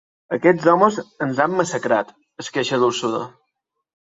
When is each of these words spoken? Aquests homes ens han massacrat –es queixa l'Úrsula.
Aquests 0.35 0.69
homes 0.71 0.97
ens 1.25 1.41
han 1.45 1.53
massacrat 1.59 2.09
–es 2.17 2.51
queixa 2.57 2.81
l'Úrsula. 2.81 3.23